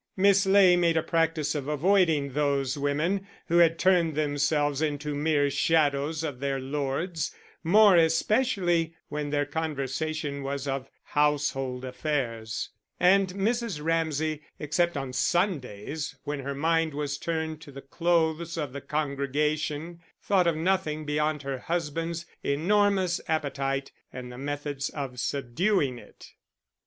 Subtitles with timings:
[0.17, 5.51] Miss Ley made a practice of avoiding those women who had turned themselves into mere
[5.51, 13.79] shadows of their lords, more especially when their conversation was of household affairs; and Mrs.
[13.83, 20.01] Ramsay, except on Sundays, when her mind was turned to the clothes of the congregation,
[20.19, 26.25] thought of nothing beyond her husband's enormous appetite and the methods of subduing it.